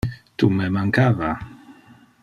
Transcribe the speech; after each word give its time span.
Tu 0.43 0.49
me 0.61 0.69
mancava. 0.77 1.31